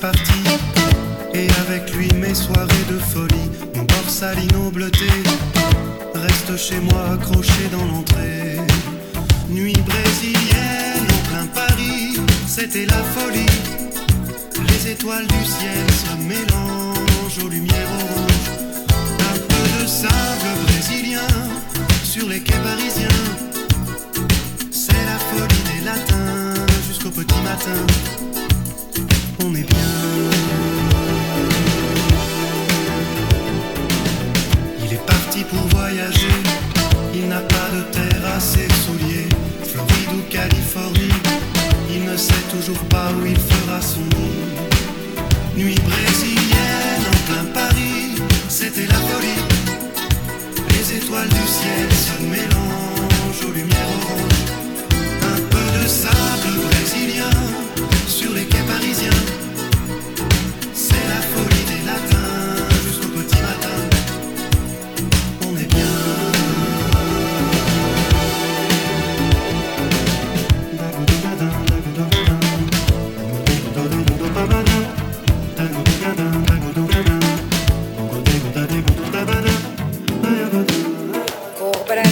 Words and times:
But. 0.00 0.29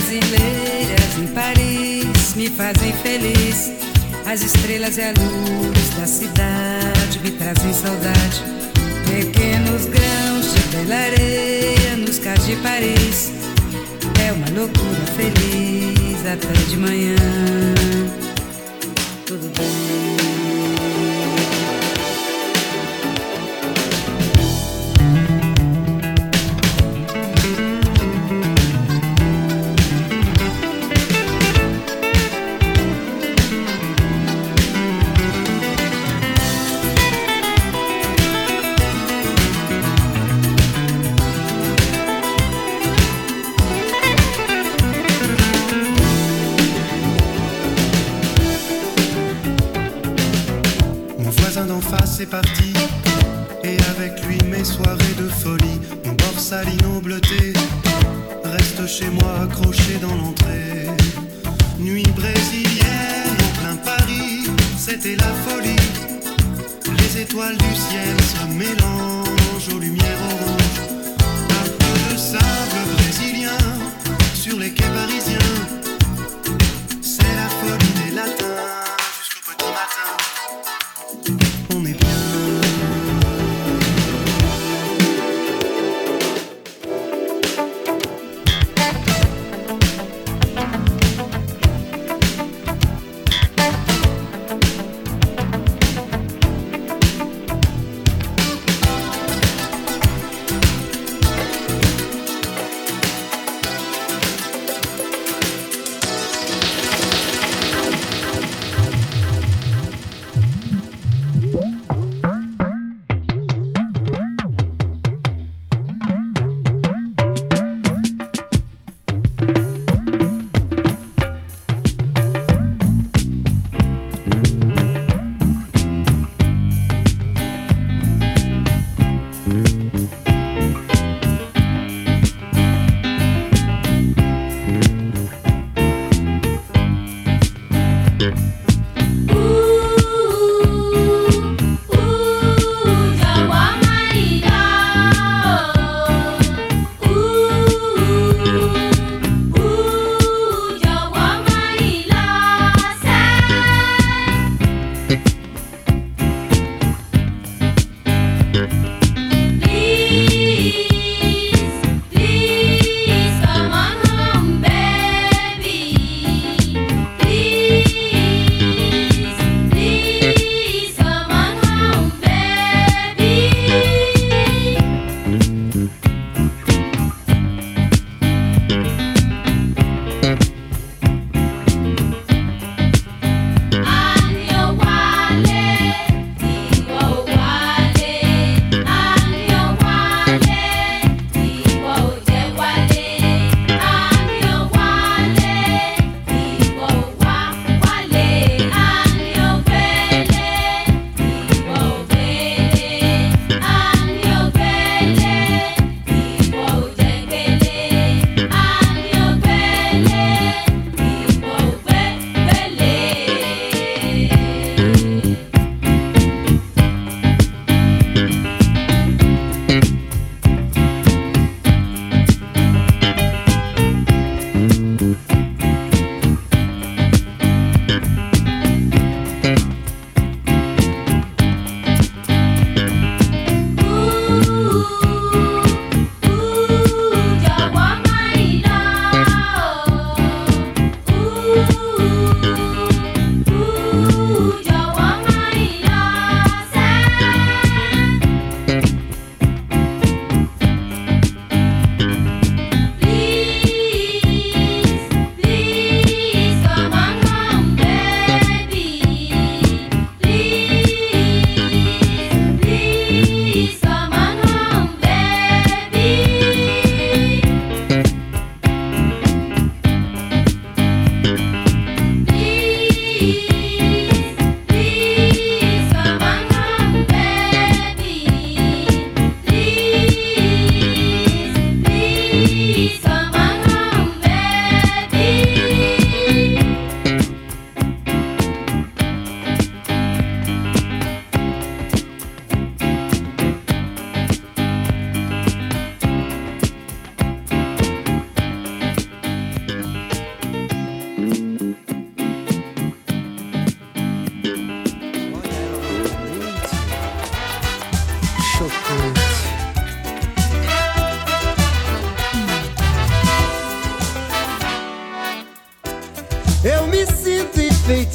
brasileiras 0.08 1.18
em 1.18 1.26
Paris 1.28 2.34
me 2.34 2.48
fazem 2.48 2.92
feliz. 3.02 3.70
As 4.26 4.42
estrelas 4.42 4.96
e 4.96 5.02
a 5.02 5.08
luz 5.08 5.90
da 5.98 6.06
cidade 6.06 7.18
me 7.22 7.30
trazem 7.32 7.72
saudade. 7.72 8.42
Pequenos 9.06 9.86
grãos 9.86 10.54
de 10.54 10.76
bela 10.76 10.94
areia 10.94 11.96
nos 11.96 12.18
cais 12.18 12.46
de 12.46 12.56
Paris. 12.56 13.32
É 14.26 14.32
uma 14.32 14.48
loucura 14.48 15.04
feliz 15.16 16.26
até 16.26 16.52
de 16.70 16.76
manhã. 16.78 17.16
Tudo 19.26 19.52
bem. 19.58 20.37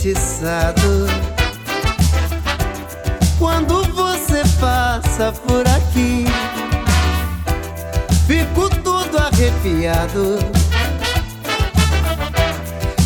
Enfeitiçado 0.03 1.07
quando 3.39 3.83
você 3.93 4.43
passa 4.59 5.31
por 5.47 5.65
aqui. 5.67 6.25
Fico 8.27 8.69
todo 8.81 9.17
arrepiado. 9.17 10.39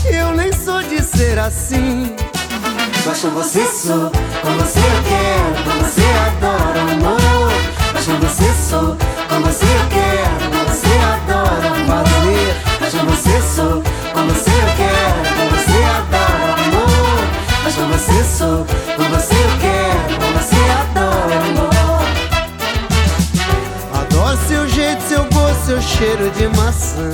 Eu 0.06 0.36
nem 0.36 0.52
sou 0.52 0.82
de 0.84 1.04
ser 1.04 1.38
assim. 1.38 2.16
Mas 3.06 3.20
com 3.22 3.30
você 3.30 3.66
sou, 3.66 4.10
com 4.42 4.54
você 4.58 4.80
eu 4.80 5.04
quero, 5.08 5.64
com 5.64 5.84
você 5.84 6.02
adoro 6.28 6.80
amor. 6.80 7.52
Mas 7.94 8.06
com 8.06 8.20
você 8.20 8.54
sou, 8.70 8.98
com 9.30 9.42
você 9.42 9.66
eu 9.66 9.88
quero, 9.90 10.07
sou, 18.28 18.66
com 18.96 19.04
você 19.10 19.34
eu 19.34 19.58
quero, 19.62 20.20
com 20.20 20.32
você 20.34 20.56
adoro 20.82 21.34
amor. 21.34 21.78
Adoro 23.94 24.38
seu 24.48 24.68
jeito, 24.68 25.02
seu 25.04 25.24
gosto, 25.26 25.66
seu 25.66 25.82
cheiro 25.82 26.30
de 26.32 26.48
maçã. 26.58 27.12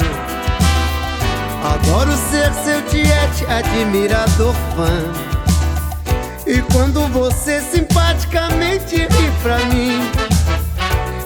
Adoro 1.64 2.12
ser 2.30 2.52
seu 2.64 2.82
tiete, 2.88 3.46
admirador 3.50 4.54
fã. 4.76 5.34
E 6.46 6.62
quando 6.74 7.08
você 7.14 7.62
simpaticamente 7.62 8.96
ri 8.98 9.32
pra 9.42 9.58
mim, 9.66 10.12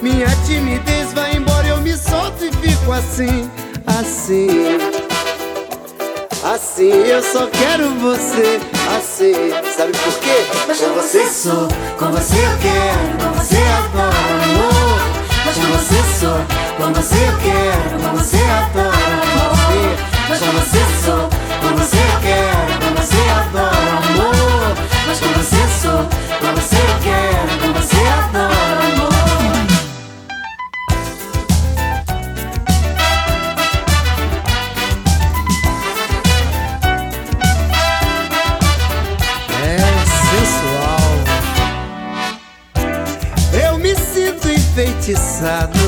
minha 0.01 0.27
timidez 0.46 1.12
vai 1.13 1.36
embora, 1.36 1.67
eu 1.67 1.77
me 1.77 1.98
solto 1.98 2.46
e 2.46 2.51
fico 2.51 2.91
assim, 2.91 3.50
assim. 3.88 4.97
Assim, 6.48 6.89
eu 6.89 7.22
só 7.22 7.46
quero 7.48 7.89
você, 7.96 8.62
assim. 8.98 9.34
Sabe 9.75 9.92
por 9.92 10.13
quê? 10.20 10.46
Mas 10.66 10.80
com 10.80 10.94
você 10.94 11.27
sou, 11.27 11.68
com 12.00 12.06
você 12.10 12.38
eu 12.38 12.58
quero, 12.62 13.18
com 13.22 13.34
você 13.38 13.58
adoro. 13.58 14.16
Mas 15.46 15.58
com 15.58 15.68
você 15.74 16.01
sou, 16.18 16.39
com 16.77 16.94
você 16.94 17.16
eu 17.16 17.38
quero, 17.44 18.00
com 18.01 18.16
você 18.16 18.38
adoro. 18.38 19.27
Mas 20.30 20.39
com 20.39 20.51
você 20.54 20.80
sou, 21.04 21.30
com 21.60 21.75
você 21.75 21.98
eu 21.98 22.20
quero, 22.22 22.80
com 22.80 22.92
você 22.96 23.22
adoro. 23.42 24.27
Mas 25.06 25.20
com 25.20 25.27
você 25.34 25.62
sou, 25.82 26.01
com 26.39 26.51
você 26.56 26.77
eu 26.77 26.98
quero, 27.04 27.37
enfeitiçado 45.08 45.80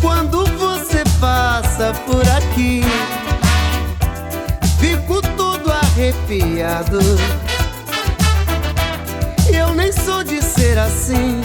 quando 0.00 0.46
você 0.56 1.04
passa 1.20 1.92
por 2.06 2.26
aqui. 2.28 2.82
Fico 4.78 5.20
todo 5.36 5.70
arrepiado. 5.70 6.98
Eu 9.52 9.74
nem 9.74 9.92
sou 9.92 10.24
de 10.24 10.42
ser 10.42 10.78
assim. 10.78 11.42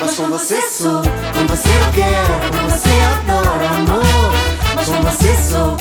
Mas 0.00 0.14
com 0.14 0.28
você 0.28 0.60
sou, 0.62 1.02
com 1.02 1.46
você 1.48 1.68
eu 1.68 1.92
quero, 1.94 2.34
com 2.52 2.68
você 2.68 2.88
adoro 3.16 3.66
amor. 3.74 4.32
Mas 4.76 4.86
com 4.86 5.02
você 5.02 5.34
sou, 5.50 5.76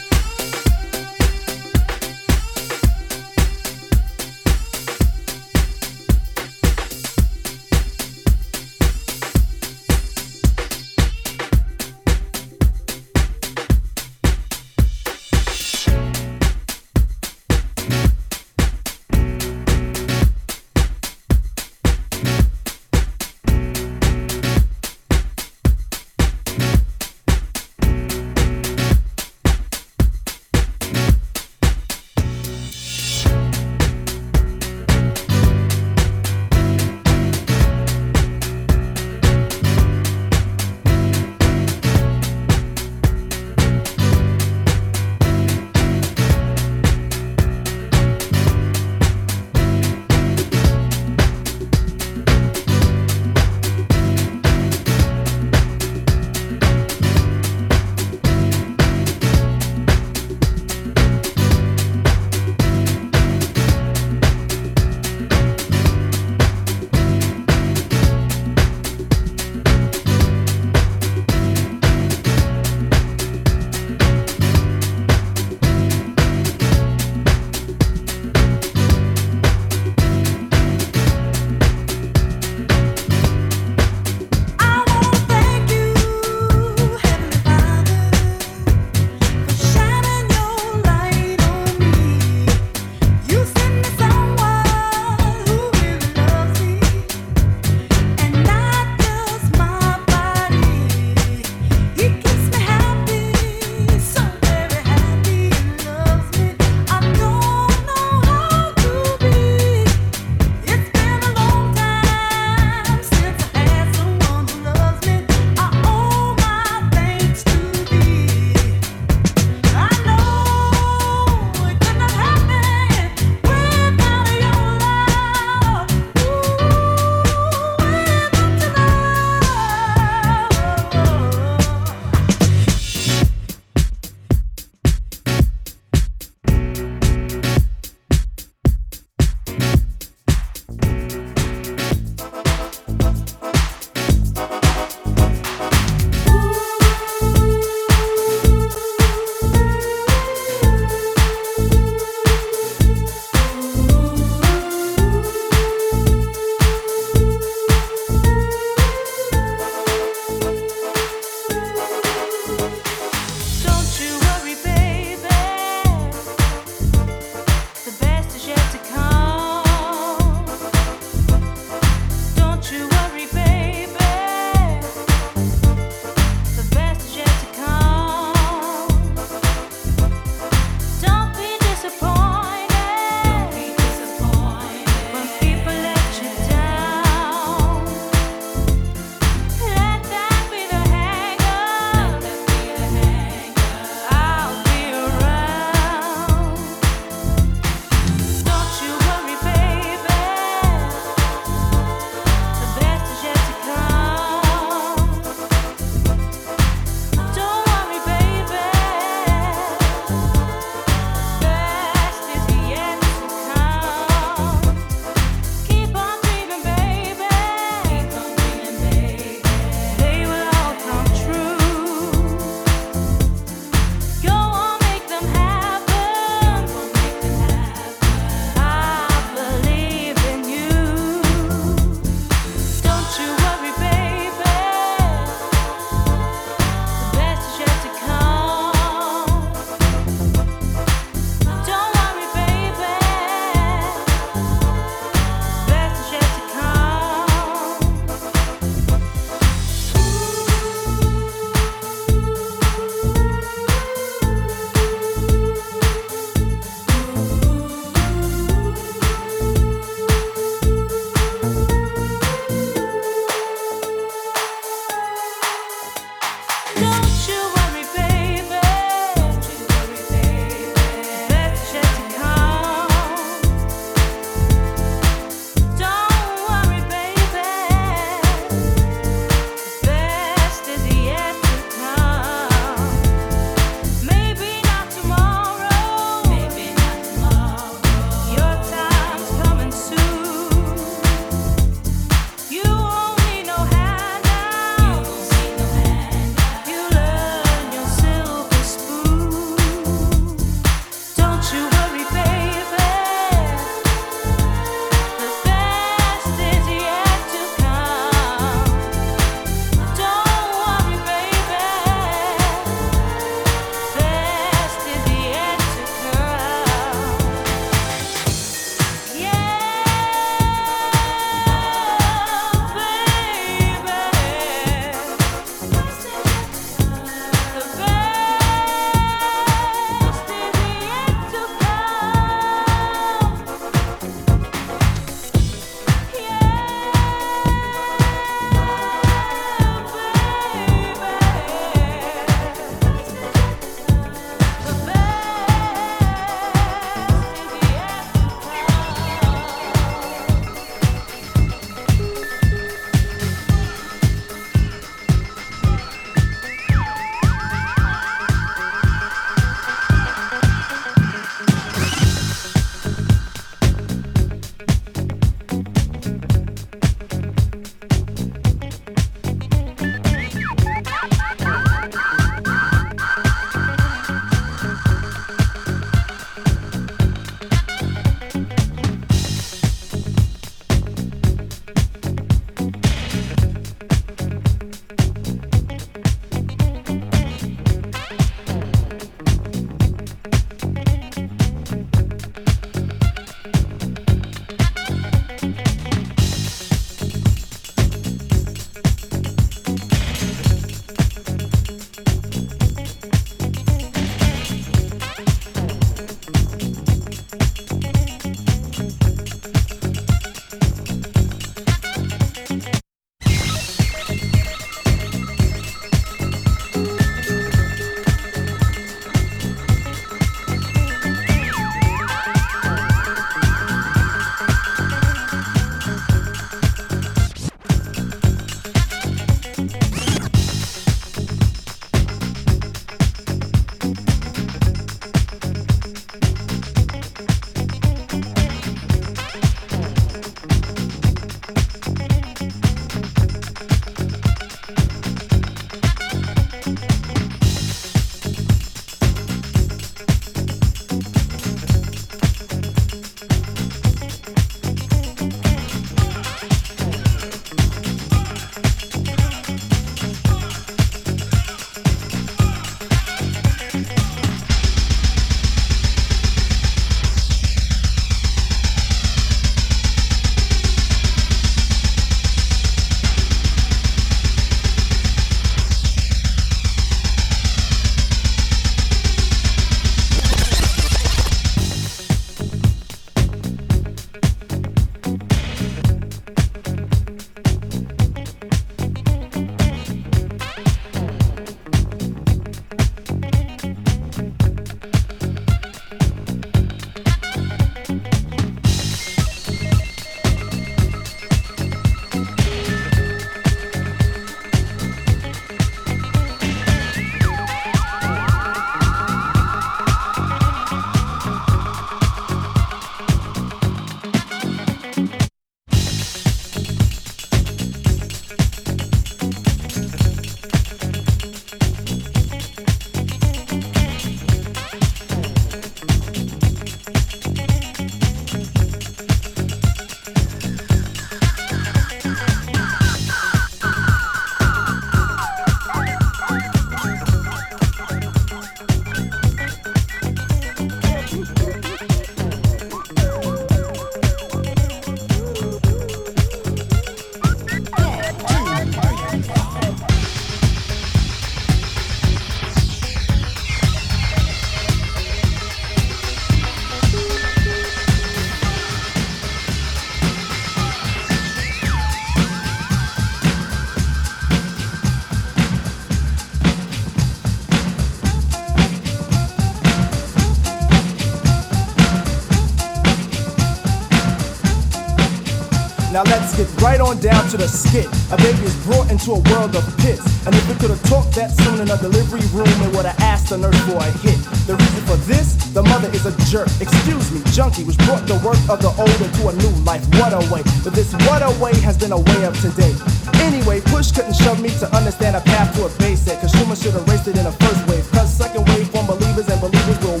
Get 576.37 576.47
right 576.61 576.79
on 576.79 576.99
down 576.99 577.27
to 577.29 577.37
the 577.37 577.47
skit. 577.47 577.87
A 578.11 578.17
baby 578.17 578.47
is 578.47 578.55
brought 578.63 578.89
into 578.89 579.11
a 579.11 579.19
world 579.31 579.55
of 579.55 579.63
pits. 579.83 580.01
And 580.25 580.33
if 580.33 580.47
we 580.47 580.55
could 580.55 580.71
have 580.71 580.81
talked 580.87 581.13
that 581.15 581.31
soon 581.31 581.59
in 581.59 581.69
a 581.69 581.77
delivery 581.77 582.23
room, 582.31 582.49
it 582.63 582.71
would 582.75 582.85
have 582.85 582.99
asked 583.01 583.29
the 583.29 583.37
nurse 583.37 583.57
for 583.67 583.77
a 583.77 583.91
hit. 583.99 584.15
The 584.47 584.55
reason 584.55 584.83
for 584.87 584.95
this, 585.05 585.35
the 585.51 585.63
mother 585.63 585.89
is 585.91 586.05
a 586.05 586.13
jerk. 586.31 586.47
Excuse 586.63 587.11
me, 587.11 587.19
junkie, 587.31 587.63
which 587.63 587.77
brought 587.83 588.07
the 588.07 588.15
work 588.23 588.39
of 588.49 588.63
the 588.63 588.71
old 588.79 588.99
into 589.03 589.21
a 589.27 589.33
new 589.43 589.53
life. 589.67 589.83
What 589.99 590.15
a 590.15 590.23
way. 590.31 590.41
But 590.63 590.73
this 590.73 590.93
what 591.05 591.21
a 591.21 591.31
way 591.43 591.53
has 591.61 591.77
been 591.77 591.91
a 591.91 591.99
way 591.99 592.23
of 592.23 592.33
today. 592.39 592.73
Anyway, 593.21 593.61
push 593.69 593.91
couldn't 593.91 594.15
shove 594.17 594.41
me 594.41 594.49
to 594.57 594.67
understand 594.75 595.15
a 595.15 595.21
path 595.21 595.53
to 595.55 595.65
a 595.65 595.71
basic. 595.77 596.17
Schumann 596.25 596.57
should 596.57 596.73
have 596.73 596.87
raced 596.89 597.07
it 597.07 597.17
in 597.17 597.25
the 597.25 597.35
first 597.43 597.61
wave. 597.69 597.85
Cause 597.91 598.09
second 598.09 598.47
wave 598.49 598.69
from 598.73 598.87
believers 598.87 599.29
and 599.29 599.39
believers 599.39 599.77
will 599.85 600.00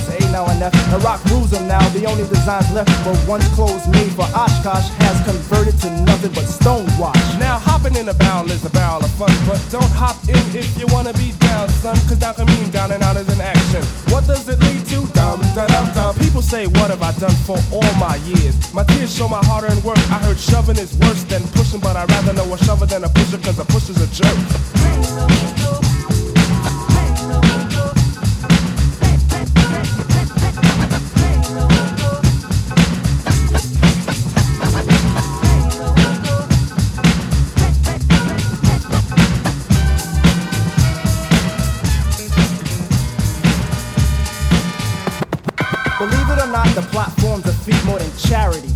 class, 0.00 0.08
once 0.08 0.24
A 0.24 0.32
now 0.32 0.46
and 0.46 0.62
F. 0.62 0.72
The 0.90 0.98
rock 0.98 1.24
rules 1.26 1.50
them 1.50 1.66
now. 1.68 1.80
The 1.90 2.06
only 2.06 2.24
designs 2.28 2.70
left 2.72 2.90
were 3.06 3.16
once 3.28 3.46
clothes 3.54 3.86
made 3.88 4.12
for 4.12 4.26
Oshkosh 4.34 4.88
has 5.00 5.16
converted 5.24 5.78
to 5.80 5.90
nothing 6.02 6.32
but 6.32 6.44
stonewash. 6.44 7.38
Now 7.38 7.58
hopping 7.58 7.96
in 7.96 8.08
a 8.08 8.14
barrel 8.14 8.50
is 8.50 8.64
a 8.64 8.70
barrel 8.70 9.04
of 9.04 9.10
fun, 9.12 9.32
but 9.46 9.60
don't 9.70 9.90
hop 9.92 10.16
in 10.28 10.40
if 10.56 10.78
you 10.78 10.86
wanna 10.88 11.12
be 11.14 11.32
down, 11.40 11.68
son. 11.68 11.96
Cause 12.08 12.18
down 12.18 12.34
can 12.34 12.46
mean 12.46 12.70
down 12.70 12.92
and 12.92 13.02
out 13.02 13.16
is 13.16 13.28
an 13.28 13.40
action. 13.40 13.82
What 14.12 14.26
does 14.26 14.48
it 14.48 14.58
lead 14.60 14.84
to? 14.86 15.06
Dum 15.12 15.40
da 15.54 15.66
dum 15.66 15.92
dum. 15.94 16.14
People 16.16 16.42
say, 16.42 16.66
What 16.66 16.90
have 16.90 17.02
I 17.02 17.12
done 17.18 17.36
for 17.46 17.58
all 17.72 17.92
my 17.98 18.16
years? 18.26 18.54
My 18.74 18.84
tears 18.84 19.14
show 19.14 19.28
my 19.28 19.42
hard 19.44 19.64
earned 19.64 19.84
work. 19.84 19.98
I 20.10 20.18
heard 20.24 20.38
shoving 20.38 20.78
is 20.78 20.96
worse 20.98 21.24
than 21.24 21.42
pushing, 21.54 21.80
but 21.80 21.96
I'd 21.96 22.10
rather 22.10 22.32
know 22.32 22.52
a 22.52 22.58
shover 22.58 22.86
than 22.86 23.04
a 23.04 23.08
pusher, 23.08 23.38
cause 23.38 23.58
a 23.58 23.64
pusher's 23.64 24.00
a 24.00 24.08
jerk. 24.14 25.99
The 46.74 46.82
plot 46.92 47.12
forms 47.20 47.46
a 47.46 47.52
feat 47.52 47.82
more 47.84 47.98
than 47.98 48.10
charity. 48.16 48.68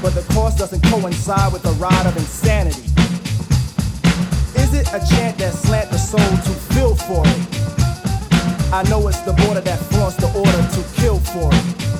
But 0.00 0.14
the 0.14 0.24
course 0.34 0.56
doesn't 0.56 0.82
coincide 0.84 1.52
with 1.52 1.62
the 1.62 1.72
ride 1.72 2.06
of 2.06 2.16
insanity. 2.16 2.82
Is 4.60 4.74
it 4.74 4.88
a 4.88 5.00
chant 5.10 5.38
that 5.38 5.54
slant 5.54 5.90
the 5.90 5.98
soul 5.98 6.20
to 6.20 6.52
feel 6.74 6.94
for 6.94 7.22
it? 7.26 8.72
I 8.72 8.82
know 8.88 9.06
it's 9.08 9.20
the 9.20 9.32
border 9.32 9.60
that 9.60 9.78
flaunts 9.90 10.16
the 10.16 10.28
order 10.32 10.50
to 10.50 11.00
kill 11.00 11.18
for 11.18 11.50
it 11.52 11.91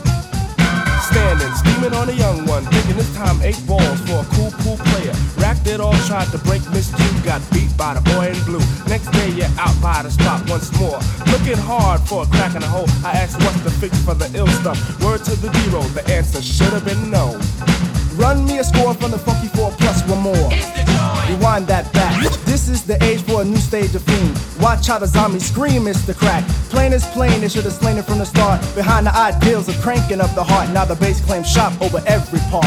standing, 1.13 1.53
steaming 1.55 1.95
on 1.95 2.09
a 2.09 2.13
young 2.13 2.47
one, 2.47 2.65
thinking 2.73 2.97
this 2.97 3.13
time 3.15 3.41
eight 3.43 3.61
balls 3.67 4.01
for 4.09 4.25
a 4.25 4.27
cool, 4.35 4.51
cool 4.65 4.77
player. 4.89 5.15
Racked 5.37 5.67
it 5.67 5.81
all, 5.81 5.95
tried 6.09 6.29
to 6.33 6.39
break 6.39 6.63
Miss 6.71 6.91
Two, 6.91 7.13
got 7.23 7.41
beat 7.53 7.71
by 7.77 7.95
the 7.95 8.01
boy 8.13 8.33
in 8.33 8.39
blue. 8.45 8.65
Next 8.89 9.11
day, 9.13 9.29
you're 9.31 9.53
out 9.61 9.77
by 9.81 10.03
the 10.03 10.11
spot 10.11 10.49
once 10.49 10.73
more. 10.81 10.99
Looking 11.29 11.61
hard 11.61 12.01
for 12.01 12.25
a 12.25 12.27
crack 12.27 12.55
in 12.55 12.63
the 12.63 12.69
hole, 12.69 12.89
I 13.05 13.13
asked 13.13 13.39
what's 13.45 13.61
the 13.61 13.71
fix 13.71 13.99
for 14.05 14.15
the 14.15 14.29
ill 14.37 14.49
stuff. 14.61 14.79
Word 15.03 15.23
to 15.25 15.37
the 15.37 15.53
zero, 15.61 15.83
the 15.93 16.05
answer 16.09 16.41
should 16.41 16.73
have 16.73 16.85
been 16.85 17.11
no. 17.11 17.39
Run 18.23 18.45
me 18.47 18.59
a 18.59 18.65
score 18.65 18.95
from 18.95 19.11
the 19.11 19.19
funky 19.19 19.49
four 19.49 19.73
plus 19.73 20.07
one 20.09 20.21
more. 20.21 20.49
Rewind 21.29 21.67
that 21.67 21.93
back. 21.93 22.23
This 22.45 22.69
is 22.69 22.85
the 22.85 22.97
age 23.03 23.21
for 23.23 23.43
a 23.43 23.45
new 23.45 23.57
stage 23.57 23.97
of 23.97 24.03
fiend. 24.05 24.39
Watch 24.61 24.87
how 24.87 25.01
the 25.01 25.09
zombies 25.09 25.45
scream, 25.45 25.83
Mr. 25.83 26.17
Crack. 26.17 26.47
Plain 26.71 26.93
is 26.93 27.05
plain, 27.09 27.41
they 27.41 27.49
should 27.49 27.65
have 27.65 27.73
slain 27.73 27.99
it 27.99 28.05
from 28.05 28.19
the 28.19 28.25
start. 28.25 28.61
Behind 28.77 29.07
the 29.07 29.15
ideals 29.17 29.69
of 29.69 29.75
cranking 29.83 30.21
up 30.21 30.33
the 30.37 30.45
heart, 30.45 30.71
now 30.71 30.85
the 30.85 30.95
bass 30.95 31.21
claims 31.21 31.51
shop 31.51 31.73
over 31.83 32.01
every 32.07 32.39
part. 32.49 32.65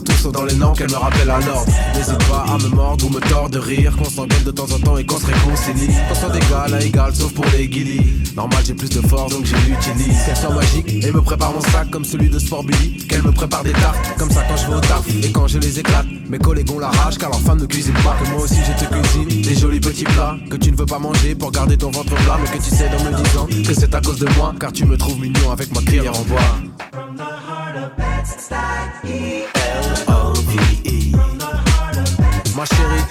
Qu'elle 0.00 0.16
soit 0.16 0.32
tous 0.32 0.32
dans 0.32 0.44
les 0.44 0.54
noms, 0.54 0.72
qu'elle 0.72 0.90
me 0.90 0.96
rappelle 0.96 1.28
à 1.28 1.40
l'ordre. 1.40 1.70
N'hésite 1.94 2.24
pas 2.28 2.44
à 2.48 2.58
me 2.58 2.68
mordre 2.68 3.04
ou 3.06 3.10
me 3.10 3.20
tordre 3.20 3.50
de 3.50 3.58
rire, 3.58 3.94
qu'on 3.96 4.08
s'engueule 4.08 4.44
de 4.44 4.50
temps 4.50 4.70
en 4.72 4.78
temps 4.78 4.96
et 4.96 5.04
qu'on 5.04 5.18
se 5.18 5.26
réconcilie. 5.26 5.94
Qu'on 6.08 6.14
soit 6.14 6.30
d'égal 6.30 6.74
à 6.74 6.82
égal, 6.82 7.14
sauf 7.14 7.32
pour 7.32 7.44
les 7.56 7.68
guillis. 7.68 8.06
Normal, 8.34 8.62
j'ai 8.64 8.74
plus 8.74 8.88
de 8.88 9.00
force 9.06 9.32
donc 9.32 9.44
je 9.44 9.54
l'utilise. 9.54 10.24
Qu'elle 10.24 10.36
soit 10.36 10.54
magique 10.54 10.88
et 10.88 11.12
me 11.12 11.20
prépare 11.20 11.52
mon 11.52 11.60
sac 11.60 11.90
comme 11.90 12.04
celui 12.04 12.30
de 12.30 12.38
Sport 12.38 12.64
Billy. 12.64 12.98
Qu'elle 13.06 13.22
me 13.22 13.32
prépare 13.32 13.64
des 13.64 13.72
tartes, 13.72 14.16
comme 14.18 14.30
ça 14.30 14.42
quand 14.48 14.56
je 14.56 14.66
vais 14.68 14.74
au 14.74 14.80
taf 14.80 15.04
et 15.22 15.32
quand 15.32 15.46
je 15.46 15.58
les 15.58 15.78
éclate. 15.78 16.06
Mes 16.28 16.38
collègues 16.38 16.70
ont 16.70 16.78
la 16.78 16.88
rage 16.88 17.18
car 17.18 17.30
leur 17.30 17.40
femme 17.40 17.60
ne 17.60 17.66
cuisine 17.66 17.94
pas. 17.94 18.16
Que 18.22 18.30
moi 18.30 18.42
aussi 18.42 18.60
je 18.66 18.84
te 18.84 18.90
cuisine 18.90 19.42
des 19.42 19.54
jolis 19.56 19.80
petits 19.80 20.04
plats 20.04 20.36
que 20.48 20.56
tu 20.56 20.72
ne 20.72 20.76
veux 20.76 20.86
pas 20.86 20.98
manger 20.98 21.34
pour 21.34 21.50
garder 21.50 21.76
ton 21.76 21.90
ventre 21.90 22.14
plat, 22.14 22.38
mais 22.40 22.48
que 22.48 22.62
tu 22.62 22.70
sais 22.70 22.88
dans 22.88 23.04
me 23.04 23.22
disant 23.22 23.46
que 23.46 23.74
c'est 23.74 23.94
à 23.94 24.00
cause 24.00 24.18
de 24.18 24.28
moi, 24.38 24.54
car 24.58 24.72
tu 24.72 24.86
me 24.86 24.96
trouves 24.96 25.20
mignon 25.20 25.50
avec 25.50 25.74
ma 25.74 25.82
cuillère 25.82 26.18
en 26.18 26.22
bois. 26.22 26.40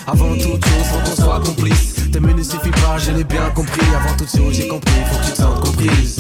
Avant 0.08 0.34
toute 0.34 0.66
chose, 0.66 0.86
faut 0.92 1.10
qu'on 1.10 1.22
soit 1.22 1.40
complice. 1.40 1.96
T'aimer 2.12 2.34
ne 2.34 2.44
suffit 2.44 2.72
pas, 2.72 2.98
je 2.98 3.12
l'ai 3.12 3.24
bien 3.24 3.50
compris. 3.54 3.86
Avant 3.96 4.16
toute 4.18 4.30
chose, 4.30 4.54
j'ai 4.56 4.68
compris, 4.68 4.94
faut 5.10 5.20
que 5.20 5.26
tu 5.26 5.32
te 5.32 5.38
sentes 5.38 5.60
comprise. 5.62 6.18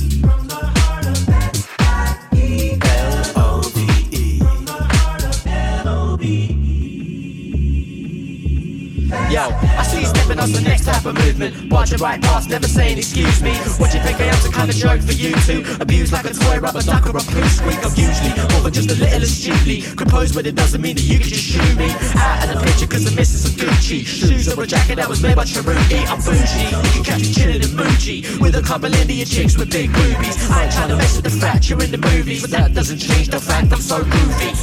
Yo, 9.30 9.48
I 9.48 9.84
see 9.84 10.02
you 10.02 10.08
stepping 10.08 10.40
on 10.40 10.52
the 10.52 10.60
next 10.60 10.84
type 10.84 11.06
of 11.06 11.16
movement. 11.16 11.72
Watching 11.72 12.00
right 12.00 12.22
past, 12.22 12.50
never 12.50 12.68
saying 12.68 12.98
excuse 12.98 13.42
me. 13.42 13.56
What 13.80 13.94
you 13.94 14.02
think 14.02 14.20
I 14.20 14.26
am 14.26 14.36
some 14.36 14.52
kind 14.52 14.70
of 14.70 14.76
joke 14.76 15.02
for 15.02 15.14
you 15.14 15.32
to 15.32 15.82
abuse 15.82 16.12
like 16.12 16.26
a 16.26 16.34
toy 16.34 16.60
rubber 16.60 16.82
duck 16.82 17.08
or 17.08 17.18
a 17.18 17.24
poo 17.24 17.48
squeak? 17.48 17.80
I'm 17.80 17.96
usually 17.96 18.32
than 18.62 18.74
just 18.74 18.92
a 18.92 18.96
little 19.02 19.24
astutely 19.24 19.82
composed, 19.96 20.36
but 20.36 20.46
it 20.46 20.56
doesn't 20.56 20.82
mean 20.82 20.96
that 20.96 21.04
you 21.04 21.18
can 21.20 21.30
just 21.30 21.44
shoot 21.44 21.78
me 21.78 21.90
out 22.16 22.44
of 22.44 22.54
the 22.54 22.66
picture 22.66 22.88
I'm 22.92 23.16
missing 23.16 23.41
some 23.41 23.41
Gucci 23.62 24.04
shoes 24.04 24.52
or 24.52 24.64
a 24.64 24.66
jacket 24.66 24.96
that 24.96 25.08
was 25.08 25.22
made 25.22 25.36
by 25.36 25.44
Cerruti. 25.44 26.02
I'm 26.10 26.18
bougie, 26.18 26.66
you 26.66 26.92
can 26.94 27.04
catch 27.04 27.22
me 27.22 27.32
chilling 27.32 27.62
in 27.62 27.70
Muji 27.78 28.42
with 28.42 28.56
a 28.56 28.62
couple 28.64 28.92
Indian 28.92 29.28
chicks 29.28 29.56
with 29.56 29.70
big 29.70 29.94
boobies. 29.94 30.50
I 30.50 30.64
ain't 30.64 30.74
trying 30.74 30.90
to 30.90 30.96
mess 30.96 31.16
with 31.16 31.26
the 31.26 31.38
fact 31.40 31.70
you're 31.70 31.84
in 31.84 31.92
the 31.92 32.00
movies, 32.00 32.42
but 32.42 32.50
that 32.50 32.74
doesn't 32.74 32.98
change 32.98 33.28
the 33.28 33.40
fact 33.40 33.72
I'm 33.72 33.80
so 33.80 34.02
groovy. 34.02 34.56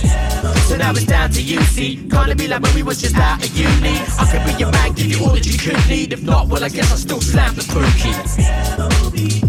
So 0.66 0.76
now 0.76 0.90
it's 0.90 1.04
down 1.04 1.30
to 1.30 1.40
you, 1.40 1.60
see. 1.62 2.00
It 2.10 2.36
be 2.36 2.48
like 2.48 2.60
when 2.60 2.74
we 2.74 2.82
was 2.82 3.00
just 3.00 3.14
out 3.16 3.42
of 3.42 3.56
uni? 3.56 4.00
I 4.18 4.28
could 4.30 4.44
be 4.44 4.58
your 4.58 4.72
man, 4.72 4.92
give 4.94 5.06
you 5.06 5.24
all 5.24 5.32
that 5.32 5.46
you 5.46 5.58
could 5.58 5.78
need. 5.88 6.12
If 6.12 6.24
not, 6.24 6.48
well, 6.48 6.64
I 6.64 6.68
guess 6.68 6.92
I 6.92 6.96
still 6.96 7.20
slam 7.20 7.54
the 7.54 7.62
spooky. 7.62 9.47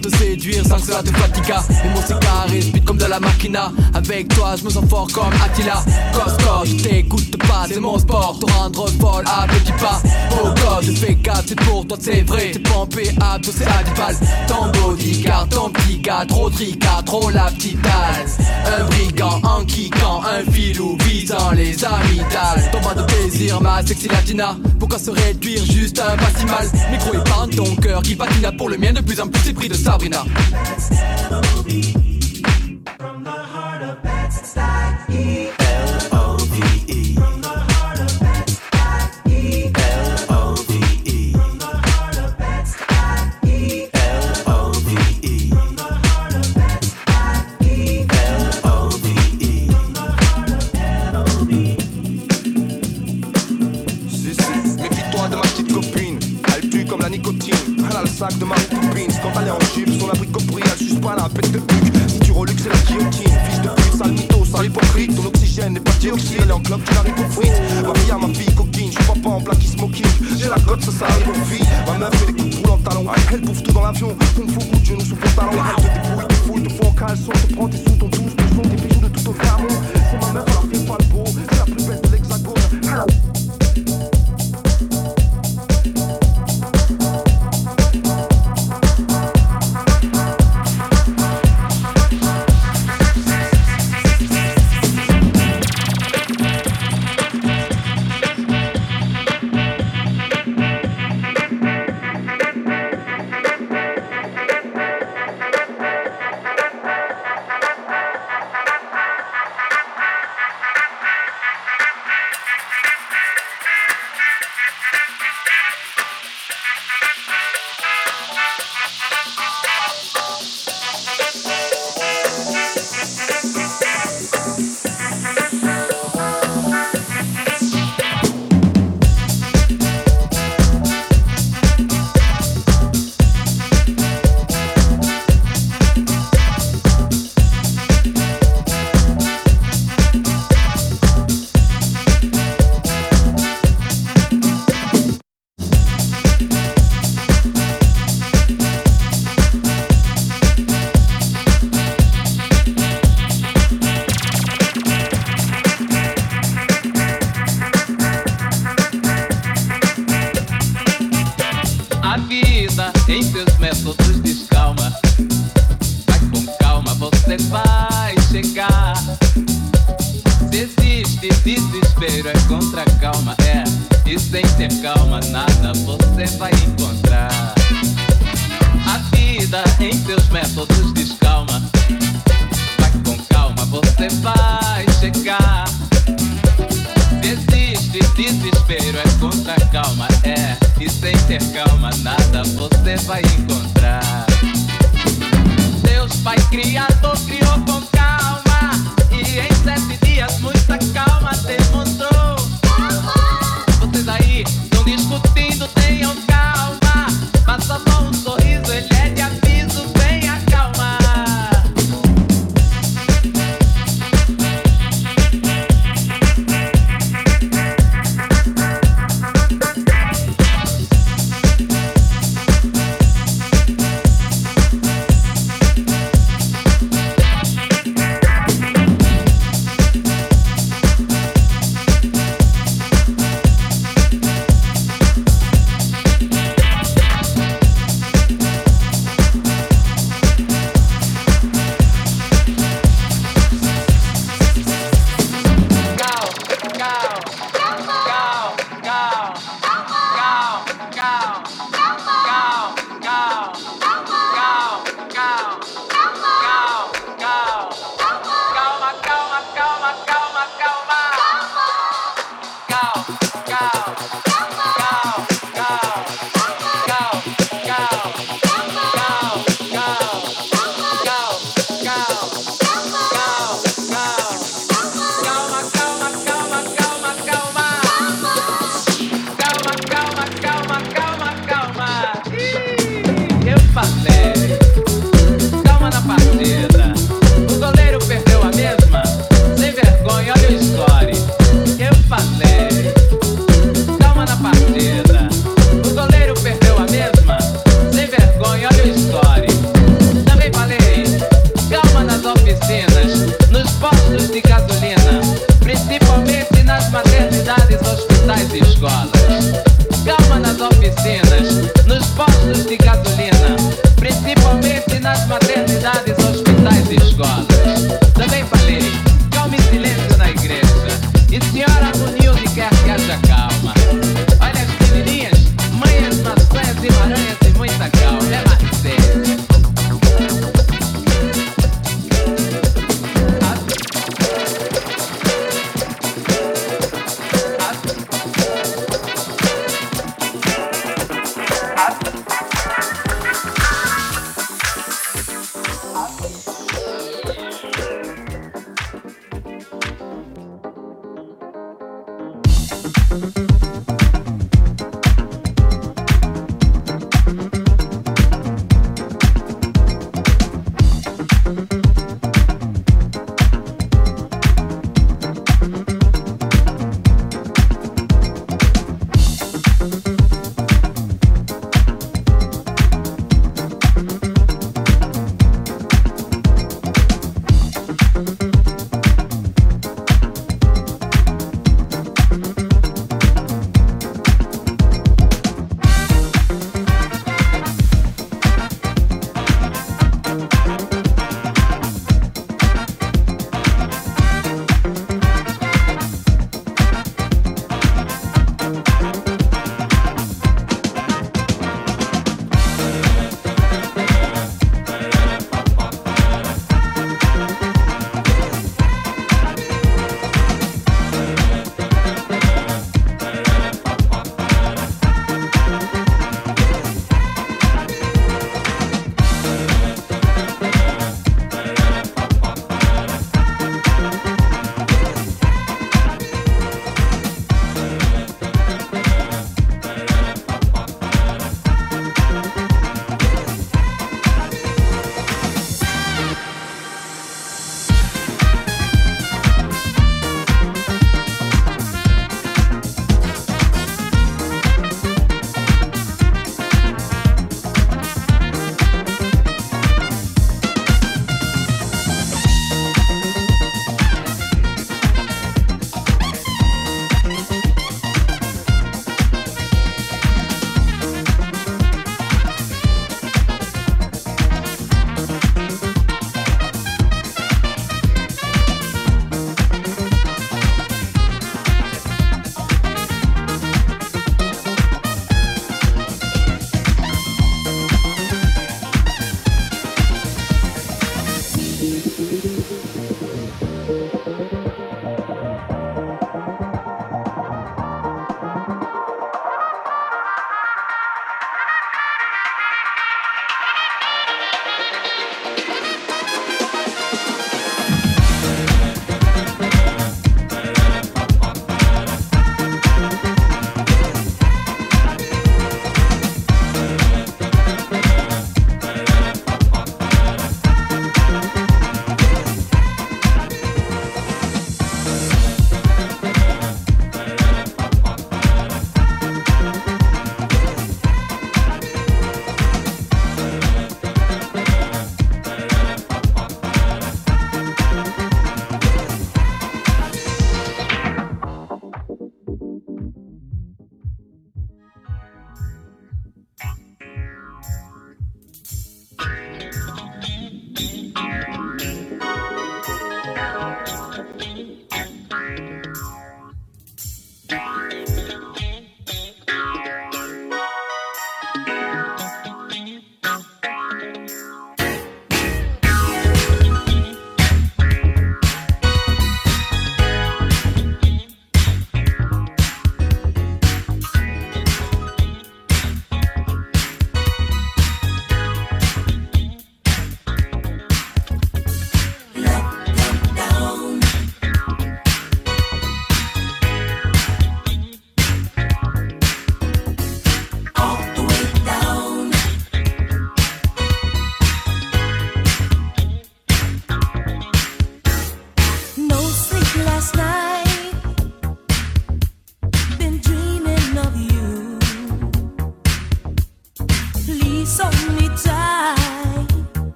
Te 0.00 0.08
séduire 0.16 0.64
sans 0.66 0.76
que 0.76 0.86
cela 0.86 1.02
te 1.02 1.10
fatigue 1.10 1.54
Les 1.84 1.90
mots 1.90 2.00
c'est 2.06 2.18
carré, 2.18 2.62
speed 2.62 2.82
comme 2.84 2.96
de 2.96 3.04
la 3.04 3.20
machina. 3.20 3.70
Avec 3.92 4.28
toi 4.28 4.54
je 4.56 4.64
me 4.64 4.70
sens 4.70 4.88
fort 4.88 5.06
comme 5.12 5.32
Attila. 5.44 5.84
Cosco, 6.14 6.64
je 6.64 6.82
t'écoute 6.82 7.36
pas, 7.36 7.66
c'est 7.68 7.78
mon 7.78 7.98
sport. 7.98 8.38
Te 8.40 8.50
rendre 8.52 8.88
folle 8.98 9.24
à 9.26 9.46
petit 9.46 9.72
pas. 9.72 10.00
Oh 10.32 10.48
god, 10.48 10.82
je 10.82 10.92
fais 10.92 11.14
4, 11.14 11.44
c'est 11.46 11.60
pour 11.60 11.86
toi 11.86 11.98
c'est 12.00 12.22
vrai. 12.22 12.52
T'es 12.52 12.58
pompé 12.60 13.10
à 13.20 13.38
toi 13.38 13.52
c'est 13.54 13.66
Adibal 13.66 14.16
Ton 14.48 14.72
bodyguard, 14.72 15.48
ton 15.48 15.68
petit 15.68 15.98
gars 15.98 16.24
Trop 16.26 16.48
tricard, 16.48 17.04
trop 17.04 17.28
la 17.28 17.50
petite 17.50 17.78
Un 17.86 18.84
brigand 18.84 19.40
en 19.42 19.64
kickant 19.64 20.22
Un 20.22 20.50
filou 20.50 20.96
visant 21.04 21.50
les 21.52 21.84
amygdales. 21.84 22.70
Ton 22.72 23.00
de 23.00 23.06
plaisir 23.06 23.60
ma 23.60 23.84
sexy 23.86 24.08
latina 24.08 24.56
Pourquoi 24.82 24.98
se 24.98 25.12
réduire 25.12 25.64
juste 25.64 26.00
un 26.00 26.16
pas 26.16 26.30
si 26.36 26.44
mal 26.44 26.68
Micro 26.90 27.14
épargne 27.14 27.50
ton 27.50 27.76
cœur 27.76 28.02
qui 28.02 28.16
patina 28.16 28.50
pour 28.50 28.68
le 28.68 28.76
mien 28.78 28.92
de 28.92 29.00
plus 29.00 29.20
en 29.20 29.28
plus 29.28 29.40
c'est 29.44 29.52
pris 29.52 29.68
de 29.68 29.74
Sabrina. 29.74 30.24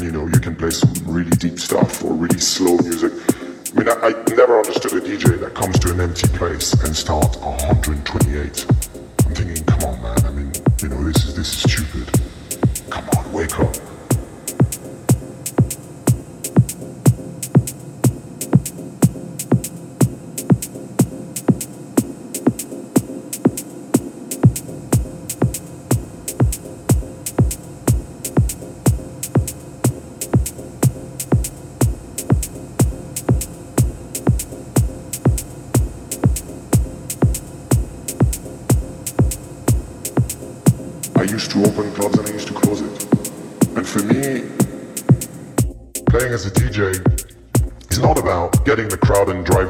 And 0.00 0.06
you 0.06 0.18
know 0.18 0.26
you 0.26 0.40
can 0.40 0.56
play 0.56 0.70
some 0.70 0.92
really 1.04 1.30
deep 1.30 1.58
stuff 1.58 2.02
or 2.04 2.14
really 2.14 2.38
slow 2.38 2.76
music. 2.78 3.12
I 3.30 3.78
mean, 3.78 3.88
I, 3.88 4.08
I 4.08 4.34
never 4.34 4.58
understood 4.58 4.94
a 4.94 5.00
DJ 5.00 5.38
that 5.40 5.54
comes 5.54 5.78
to 5.80 5.92
an 5.92 6.00
empty 6.00 6.28
place 6.28 6.72
and 6.84 6.96
starts 6.96 7.36
128. 7.36 8.66
I'm 9.26 9.34
thinking, 9.34 9.64
come 9.64 9.84
on, 9.84 10.02
man. 10.02 10.24
I 10.24 10.30
mean, 10.30 10.52
you 10.80 10.88
know, 10.88 11.04
this 11.04 11.24
is 11.24 11.36
this 11.36 11.52
is 11.52 11.72
stupid. 11.72 12.08
Come 12.90 13.08
on, 13.16 13.32
wake 13.32 13.58
up. 13.60 13.79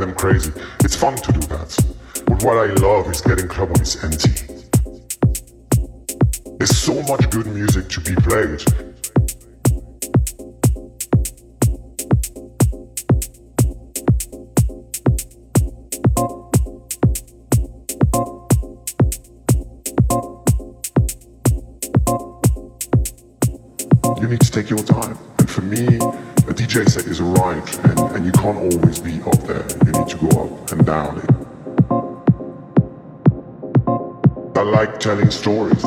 Them 0.00 0.14
crazy. 0.14 0.50
It's 0.80 0.96
fun 0.96 1.14
to 1.14 1.32
do 1.32 1.40
that. 1.48 1.76
But 2.26 2.42
what 2.42 2.56
I 2.56 2.72
love 2.74 3.10
is 3.10 3.20
getting 3.20 3.46
club 3.48 3.68
when 3.68 3.80
it's 3.82 4.02
empty. 4.02 4.30
There's 6.58 6.76
so 6.76 7.02
much 7.02 7.28
good 7.30 7.46
music 7.46 7.88
to 7.90 8.00
be 8.00 8.14
played. 8.16 8.64
You 24.18 24.28
need 24.28 24.40
to 24.40 24.50
take 24.50 24.70
your 24.70 24.78
time. 24.78 25.18
And 25.38 25.50
for 25.50 25.60
me, 25.60 25.84
a 26.48 26.54
DJ 26.54 26.88
set 26.88 27.06
is 27.06 27.20
a 27.20 27.24
ride, 27.24 27.66
and, 28.20 28.26
you 28.26 28.32
can't 28.32 28.56
always 28.58 28.98
be 28.98 29.22
up 29.22 29.42
there. 29.44 29.66
You 29.86 29.92
need 29.92 30.08
to 30.08 30.16
go 30.28 30.44
up 30.44 30.72
and 30.72 30.84
down 30.84 31.18
it. 31.18 31.30
I 34.58 34.62
like 34.62 35.00
telling 35.00 35.30
stories. 35.30 35.84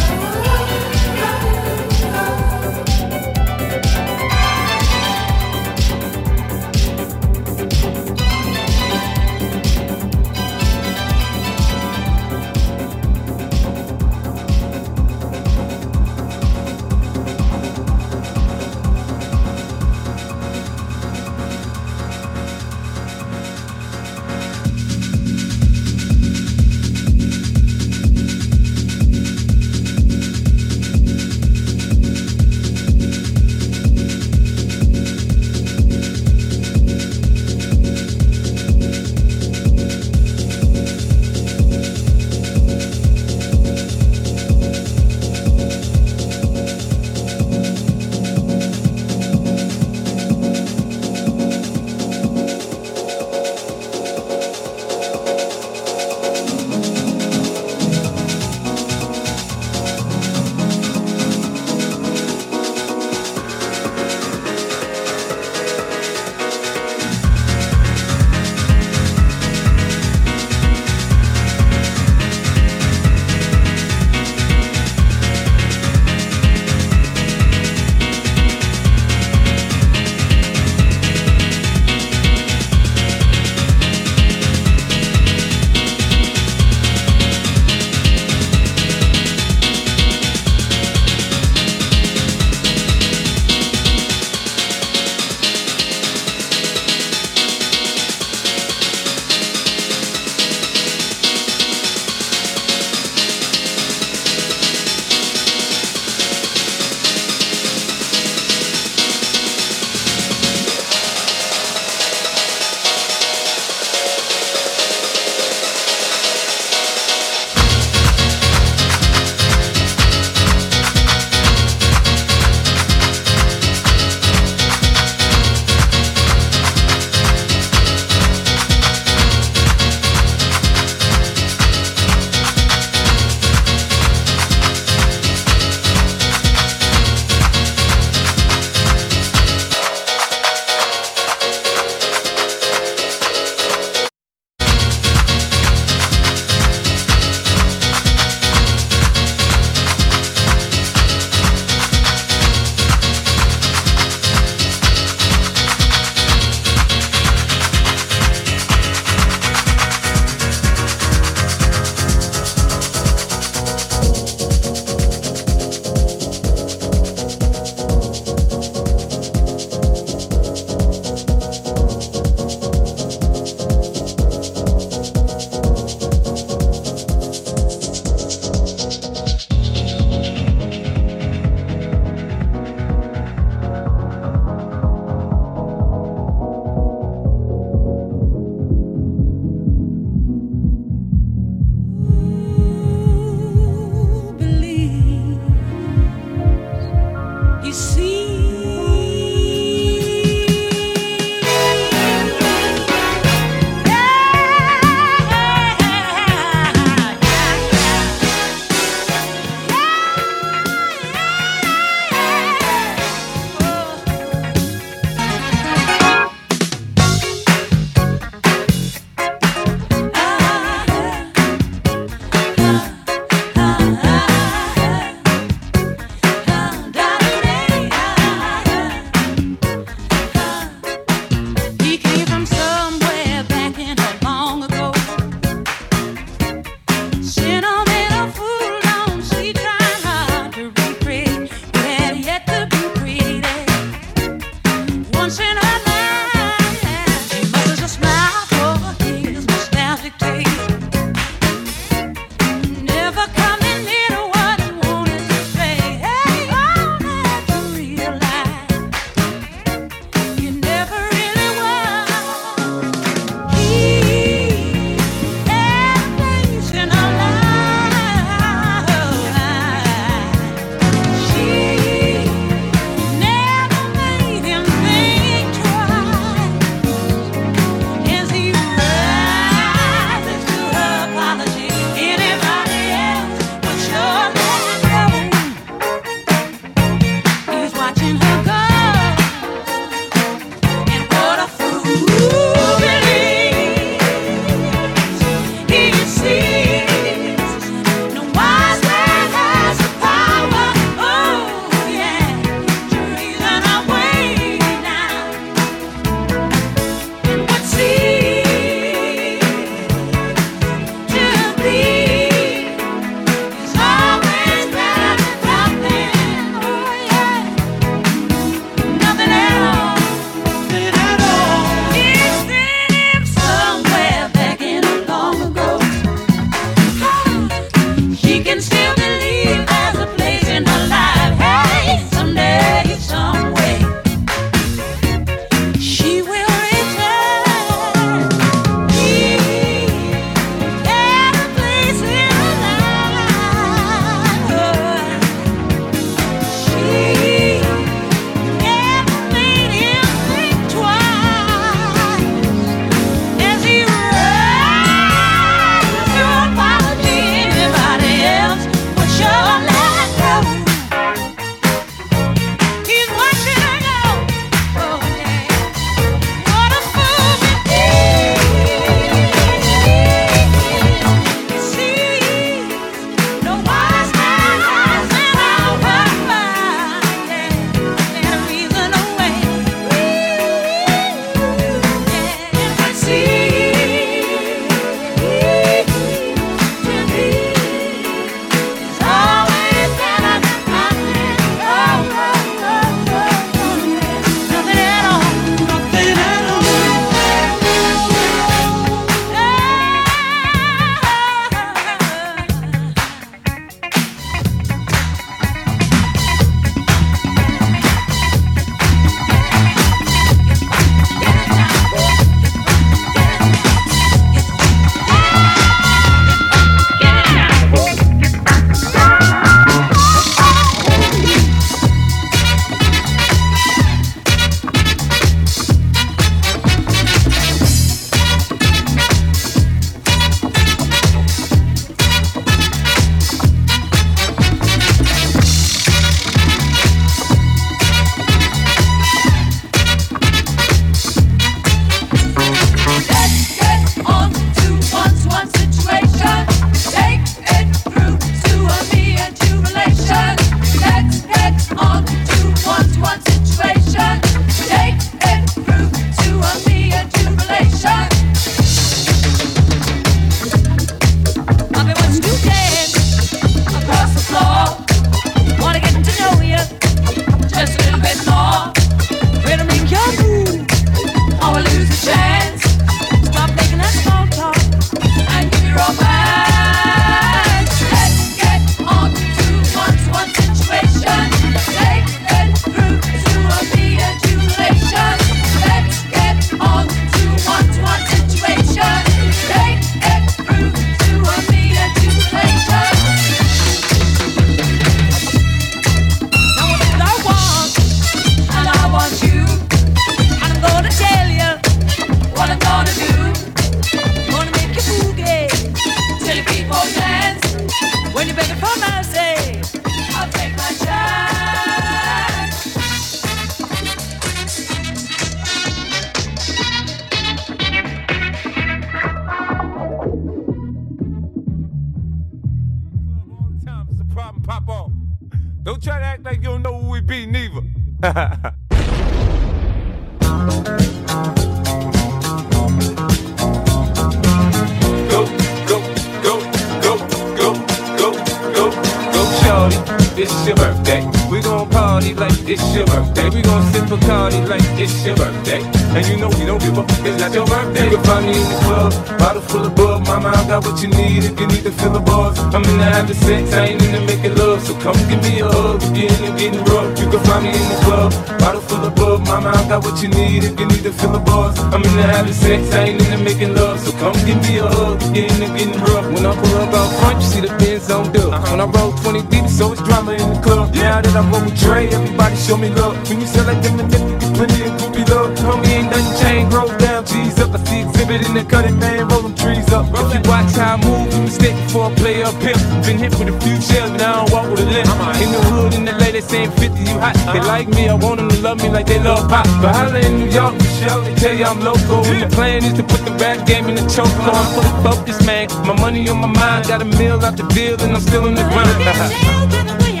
But 589.61 589.75
holla 589.75 589.99
in 589.99 590.17
New 590.17 590.31
York, 590.31 590.55
Michelle, 590.55 591.01
they 591.01 591.13
tell 591.13 591.35
you 591.35 591.45
I'm 591.45 591.59
local. 591.59 592.01
When 592.01 592.19
the 592.19 592.27
plan 592.35 592.63
is 592.63 592.73
to 592.73 592.83
put 592.83 593.05
the 593.05 593.11
rap 593.21 593.45
game 593.45 593.65
in 593.69 593.75
the 593.75 593.85
choke. 593.87 594.07
So 594.07 594.31
I'm 594.33 594.47
fully 594.55 594.73
focused, 594.81 595.23
man. 595.23 595.49
My 595.67 595.79
money 595.79 596.09
on 596.09 596.17
my 596.17 596.27
mind, 596.27 596.67
got 596.67 596.81
a 596.81 596.85
meal 596.85 597.23
out 597.23 597.37
the 597.37 597.43
deal, 597.53 597.79
and 597.79 597.93
I'm 597.93 598.01
still 598.01 598.25
in 598.25 598.33
the 598.33 598.41
grind. 598.41 600.00